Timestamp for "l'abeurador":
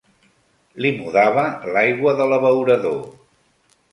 2.31-2.99